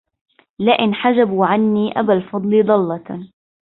[0.59, 3.29] لئن حجبوا عني أبا الفضل ضلة